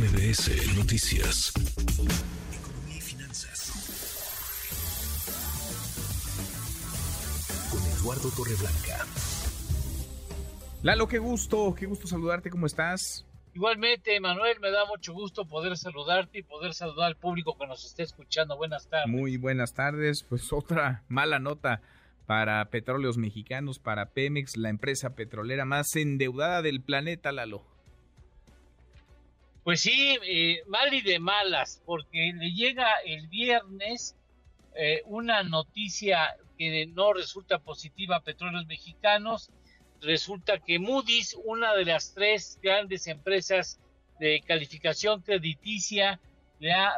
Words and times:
MBS 0.00 0.78
Noticias. 0.78 1.52
Economía 2.58 2.96
y 2.96 3.00
finanzas. 3.02 3.70
Con 7.70 7.82
Eduardo 7.82 8.30
Torreblanca. 8.30 9.04
Lalo, 10.82 11.06
qué 11.06 11.18
gusto, 11.18 11.74
qué 11.74 11.84
gusto 11.84 12.06
saludarte, 12.06 12.48
¿cómo 12.48 12.64
estás? 12.64 13.26
Igualmente, 13.52 14.18
Manuel, 14.20 14.58
me 14.60 14.70
da 14.70 14.86
mucho 14.86 15.12
gusto 15.12 15.44
poder 15.44 15.76
saludarte 15.76 16.38
y 16.38 16.42
poder 16.44 16.72
saludar 16.72 17.08
al 17.08 17.16
público 17.16 17.58
que 17.58 17.66
nos 17.66 17.84
esté 17.84 18.02
escuchando. 18.02 18.56
Buenas 18.56 18.88
tardes. 18.88 19.06
Muy 19.06 19.36
buenas 19.36 19.74
tardes. 19.74 20.22
Pues 20.22 20.50
otra 20.54 21.04
mala 21.08 21.38
nota 21.40 21.82
para 22.24 22.64
Petróleos 22.70 23.18
Mexicanos, 23.18 23.78
para 23.78 24.06
Pemex, 24.06 24.56
la 24.56 24.70
empresa 24.70 25.14
petrolera 25.14 25.66
más 25.66 25.94
endeudada 25.94 26.62
del 26.62 26.80
planeta, 26.80 27.32
Lalo. 27.32 27.66
Pues 29.70 29.82
sí, 29.82 30.18
eh, 30.26 30.64
mal 30.66 30.92
y 30.92 31.00
de 31.00 31.20
malas, 31.20 31.80
porque 31.86 32.32
le 32.34 32.50
llega 32.50 32.92
el 33.06 33.28
viernes 33.28 34.16
eh, 34.74 35.02
una 35.04 35.44
noticia 35.44 36.36
que 36.58 36.88
no 36.88 37.12
resulta 37.12 37.60
positiva 37.60 38.16
a 38.16 38.20
Petróleos 38.20 38.66
Mexicanos. 38.66 39.52
Resulta 40.00 40.58
que 40.58 40.80
Moody's, 40.80 41.36
una 41.44 41.72
de 41.76 41.84
las 41.84 42.14
tres 42.14 42.58
grandes 42.60 43.06
empresas 43.06 43.78
de 44.18 44.42
calificación 44.44 45.22
crediticia, 45.22 46.18
le 46.58 46.72
ha, 46.72 46.94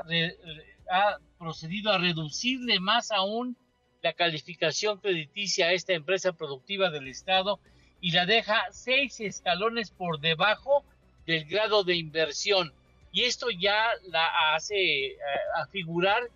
ha 0.90 1.18
procedido 1.38 1.92
a 1.92 1.98
reducirle 1.98 2.80
más 2.80 3.10
aún 3.10 3.54
la 4.02 4.14
calificación 4.14 4.98
crediticia 4.98 5.66
a 5.66 5.72
esta 5.74 5.92
empresa 5.92 6.32
productiva 6.32 6.88
del 6.88 7.08
Estado 7.08 7.60
y 8.00 8.12
la 8.12 8.24
deja 8.24 8.62
seis 8.70 9.20
escalones 9.20 9.90
por 9.90 10.20
debajo 10.20 10.86
del 11.26 11.44
grado 11.44 11.84
de 11.84 11.96
inversión. 11.96 12.72
Y 13.12 13.24
esto 13.24 13.50
ya 13.50 13.90
la 14.08 14.54
hace 14.54 15.06
eh, 15.06 15.16
afigurar 15.56 16.30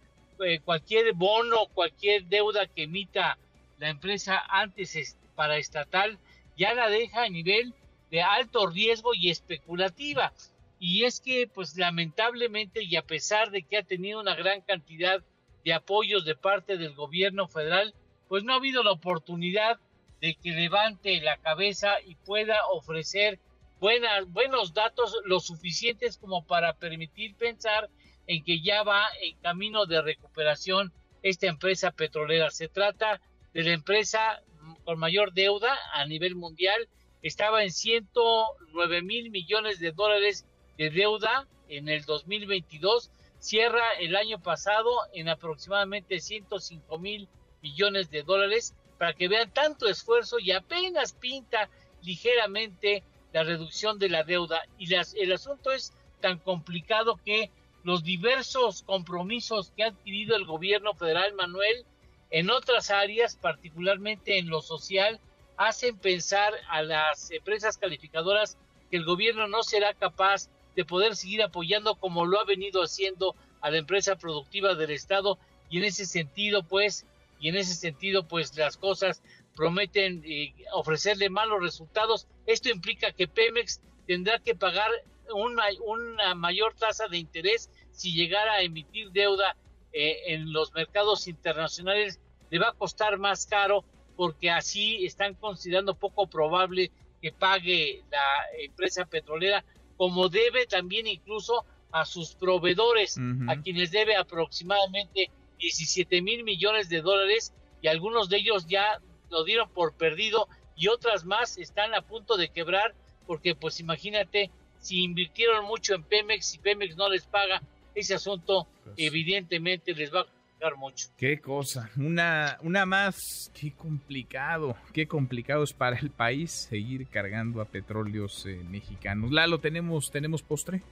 eh, 0.44 0.60
cualquier 0.60 1.14
bono, 1.14 1.66
cualquier 1.72 2.24
deuda 2.26 2.66
que 2.66 2.82
emita 2.82 3.38
la 3.78 3.88
empresa 3.88 4.42
antes 4.48 5.16
para 5.34 5.56
estatal, 5.56 6.18
ya 6.56 6.74
la 6.74 6.88
deja 6.88 7.24
a 7.24 7.28
nivel 7.28 7.74
de 8.10 8.22
alto 8.22 8.66
riesgo 8.66 9.14
y 9.14 9.30
especulativa. 9.30 10.32
Y 10.78 11.04
es 11.04 11.20
que, 11.20 11.48
pues 11.52 11.76
lamentablemente, 11.76 12.82
y 12.82 12.96
a 12.96 13.02
pesar 13.02 13.50
de 13.50 13.62
que 13.62 13.78
ha 13.78 13.82
tenido 13.82 14.20
una 14.20 14.34
gran 14.34 14.60
cantidad 14.60 15.22
de 15.64 15.72
apoyos 15.72 16.24
de 16.24 16.36
parte 16.36 16.76
del 16.76 16.94
gobierno 16.94 17.48
federal, 17.48 17.94
pues 18.28 18.44
no 18.44 18.52
ha 18.52 18.56
habido 18.56 18.82
la 18.82 18.92
oportunidad 18.92 19.78
de 20.20 20.34
que 20.34 20.50
levante 20.50 21.20
la 21.20 21.36
cabeza 21.38 22.00
y 22.04 22.14
pueda 22.14 22.66
ofrecer 22.68 23.38
buenas, 23.80 24.30
buenos 24.30 24.74
datos 24.74 25.16
lo 25.24 25.40
suficientes 25.40 26.18
como 26.18 26.46
para 26.46 26.74
permitir 26.74 27.34
pensar 27.36 27.88
en 28.26 28.42
que 28.42 28.60
ya 28.60 28.82
va 28.82 29.04
en 29.22 29.36
camino 29.38 29.86
de 29.86 30.02
recuperación 30.02 30.92
esta 31.22 31.46
empresa 31.46 31.90
petrolera. 31.90 32.50
Se 32.50 32.68
trata 32.68 33.20
de 33.52 33.62
la 33.62 33.72
empresa 33.72 34.42
con 34.84 34.98
mayor 34.98 35.32
deuda 35.32 35.76
a 35.92 36.06
nivel 36.06 36.34
mundial. 36.34 36.88
Estaba 37.22 37.62
en 37.62 37.70
109 37.70 39.02
mil 39.02 39.30
millones 39.30 39.80
de 39.80 39.92
dólares 39.92 40.46
de 40.78 40.90
deuda 40.90 41.46
en 41.68 41.88
el 41.88 42.04
2022. 42.04 43.10
Cierra 43.38 43.92
el 44.00 44.16
año 44.16 44.40
pasado 44.40 44.90
en 45.12 45.28
aproximadamente 45.28 46.20
105 46.20 46.98
mil 46.98 47.28
millones 47.62 48.10
de 48.10 48.22
dólares 48.22 48.74
para 48.98 49.12
que 49.12 49.28
vean 49.28 49.52
tanto 49.52 49.88
esfuerzo 49.88 50.38
y 50.38 50.52
apenas 50.52 51.12
pinta 51.12 51.68
ligeramente 52.02 53.02
la 53.36 53.44
reducción 53.44 53.98
de 53.98 54.08
la 54.08 54.24
deuda. 54.24 54.62
Y 54.78 54.94
el 54.94 55.32
asunto 55.32 55.70
es 55.70 55.92
tan 56.22 56.38
complicado 56.38 57.20
que 57.22 57.50
los 57.84 58.02
diversos 58.02 58.82
compromisos 58.82 59.74
que 59.76 59.84
ha 59.84 59.88
adquirido 59.88 60.36
el 60.36 60.46
gobierno 60.46 60.94
federal, 60.94 61.34
Manuel, 61.34 61.84
en 62.30 62.48
otras 62.48 62.90
áreas, 62.90 63.36
particularmente 63.36 64.38
en 64.38 64.48
lo 64.48 64.62
social, 64.62 65.20
hacen 65.58 65.98
pensar 65.98 66.54
a 66.70 66.80
las 66.80 67.30
empresas 67.30 67.76
calificadoras 67.76 68.56
que 68.90 68.96
el 68.96 69.04
gobierno 69.04 69.48
no 69.48 69.62
será 69.62 69.92
capaz 69.92 70.48
de 70.74 70.86
poder 70.86 71.14
seguir 71.14 71.42
apoyando 71.42 71.96
como 71.96 72.24
lo 72.24 72.40
ha 72.40 72.44
venido 72.44 72.82
haciendo 72.82 73.36
a 73.60 73.70
la 73.70 73.76
empresa 73.76 74.16
productiva 74.16 74.74
del 74.74 74.92
Estado 74.92 75.38
y 75.68 75.76
en 75.76 75.84
ese 75.84 76.06
sentido, 76.06 76.62
pues, 76.62 77.04
y 77.38 77.48
en 77.48 77.56
ese 77.56 77.74
sentido, 77.74 78.26
pues 78.26 78.56
las 78.56 78.76
cosas 78.76 79.22
prometen 79.54 80.22
eh, 80.24 80.54
ofrecerle 80.72 81.30
malos 81.30 81.62
resultados. 81.62 82.26
Esto 82.46 82.70
implica 82.70 83.12
que 83.12 83.28
Pemex 83.28 83.80
tendrá 84.06 84.38
que 84.38 84.54
pagar 84.54 84.90
una, 85.34 85.64
una 85.84 86.34
mayor 86.34 86.74
tasa 86.74 87.08
de 87.08 87.18
interés 87.18 87.70
si 87.90 88.12
llegara 88.12 88.54
a 88.54 88.62
emitir 88.62 89.10
deuda 89.10 89.56
eh, 89.92 90.34
en 90.34 90.52
los 90.52 90.72
mercados 90.74 91.26
internacionales. 91.26 92.20
Le 92.50 92.58
va 92.58 92.68
a 92.68 92.72
costar 92.72 93.18
más 93.18 93.46
caro 93.46 93.84
porque 94.16 94.50
así 94.50 95.04
están 95.04 95.34
considerando 95.34 95.94
poco 95.94 96.26
probable 96.26 96.90
que 97.20 97.32
pague 97.32 98.04
la 98.10 98.46
empresa 98.58 99.04
petrolera, 99.04 99.64
como 99.96 100.28
debe 100.28 100.66
también 100.66 101.06
incluso 101.06 101.64
a 101.92 102.04
sus 102.04 102.34
proveedores, 102.34 103.18
a 103.48 103.60
quienes 103.62 103.90
debe 103.90 104.16
aproximadamente 104.16 105.30
17 105.58 106.22
mil 106.22 106.44
millones 106.44 106.88
de 106.88 107.00
dólares 107.00 107.52
y 107.82 107.88
algunos 107.88 108.28
de 108.28 108.38
ellos 108.38 108.66
ya 108.66 109.00
lo 109.30 109.44
dieron 109.44 109.68
por 109.70 109.94
perdido 109.94 110.48
y 110.76 110.88
otras 110.88 111.24
más 111.24 111.58
están 111.58 111.94
a 111.94 112.02
punto 112.02 112.36
de 112.36 112.48
quebrar 112.48 112.94
porque 113.26 113.54
pues 113.54 113.80
imagínate 113.80 114.50
si 114.78 115.02
invirtieron 115.02 115.64
mucho 115.64 115.94
en 115.94 116.02
Pemex 116.02 116.54
y 116.54 116.58
Pemex 116.58 116.96
no 116.96 117.08
les 117.08 117.26
paga 117.26 117.62
ese 117.94 118.14
asunto 118.14 118.66
pues 118.84 118.94
evidentemente 118.98 119.94
les 119.94 120.14
va 120.14 120.20
a 120.20 120.24
costar 120.24 120.76
mucho. 120.76 121.08
Qué 121.16 121.40
cosa, 121.40 121.90
una 121.96 122.58
una 122.62 122.86
más, 122.86 123.50
qué 123.58 123.72
complicado, 123.72 124.76
qué 124.92 125.06
complicado 125.06 125.64
es 125.64 125.72
para 125.72 125.98
el 125.98 126.10
país 126.10 126.52
seguir 126.52 127.08
cargando 127.08 127.60
a 127.60 127.64
petróleos 127.64 128.46
eh, 128.46 128.60
mexicanos. 128.68 129.32
Lalo, 129.32 129.60
tenemos 129.60 130.10
tenemos 130.10 130.42
postre. 130.42 130.82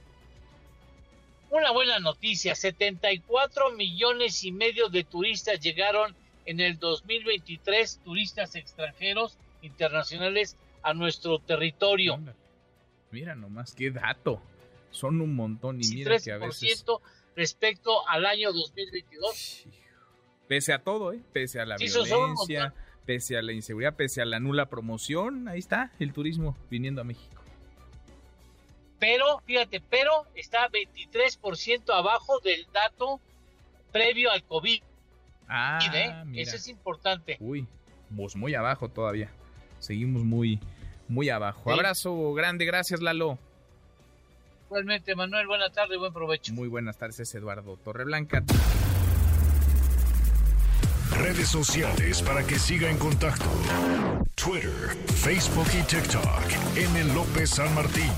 Una 1.55 1.71
buena 1.71 1.99
noticia, 1.99 2.53
74 2.53 3.71
millones 3.77 4.43
y 4.43 4.51
medio 4.51 4.89
de 4.89 5.05
turistas 5.05 5.57
llegaron 5.61 6.13
en 6.45 6.59
el 6.59 6.77
2023 6.77 8.01
turistas 8.03 8.55
extranjeros 8.55 9.37
internacionales 9.61 10.57
a 10.83 10.93
nuestro 10.93 11.39
territorio. 11.39 12.19
Mira 13.09 13.35
nomás 13.35 13.73
qué 13.73 13.89
dato. 13.89 14.41
Son 14.91 15.21
un 15.21 15.33
montón 15.33 15.79
y 15.81 15.87
mira 15.87 16.19
que 16.19 16.33
a 16.33 16.39
veces 16.39 16.83
respecto 17.37 18.05
al 18.09 18.25
año 18.25 18.51
2022. 18.51 19.65
Pese 20.49 20.73
a 20.73 20.79
todo, 20.79 21.13
¿eh? 21.13 21.21
pese 21.31 21.61
a 21.61 21.65
la 21.65 21.77
violencia, 21.77 22.73
pese 23.05 23.37
a 23.37 23.41
la 23.41 23.53
inseguridad, 23.53 23.95
pese 23.95 24.21
a 24.21 24.25
la 24.25 24.41
nula 24.41 24.65
promoción, 24.65 25.47
ahí 25.47 25.59
está 25.59 25.93
el 25.99 26.11
turismo 26.11 26.57
viniendo 26.69 26.99
a 26.99 27.05
México. 27.05 27.44
Pero, 29.05 29.39
fíjate, 29.45 29.81
pero 29.87 30.25
está 30.33 30.67
23% 30.67 31.93
abajo 31.93 32.39
del 32.39 32.65
dato 32.73 33.19
previo 33.91 34.31
al 34.31 34.43
COVID. 34.43 34.81
Ah, 35.47 35.77
mira. 36.25 36.41
Eso 36.41 36.55
es 36.55 36.67
importante. 36.67 37.37
Uy, 37.39 37.67
pues 38.15 38.35
muy 38.35 38.55
abajo 38.55 38.89
todavía. 38.89 39.29
Seguimos 39.77 40.23
muy, 40.23 40.59
muy 41.07 41.29
abajo. 41.29 41.71
Abrazo 41.71 42.33
grande, 42.33 42.65
gracias 42.65 42.99
Lalo. 42.99 43.37
Igualmente, 44.65 45.15
Manuel, 45.15 45.45
buena 45.45 45.69
tarde, 45.69 45.97
buen 45.97 46.11
provecho. 46.11 46.51
Muy 46.53 46.67
buenas 46.67 46.97
tardes, 46.97 47.19
es 47.19 47.35
Eduardo 47.35 47.77
Torreblanca. 47.77 48.43
Redes 51.11 51.49
sociales 51.49 52.23
para 52.23 52.43
que 52.43 52.57
siga 52.57 52.89
en 52.89 52.97
contacto: 52.97 53.51
Twitter, 54.33 54.97
Facebook 55.13 55.67
y 55.79 55.83
TikTok. 55.83 56.75
M. 56.75 57.13
López 57.13 57.51
San 57.51 57.71
Martín. 57.75 58.09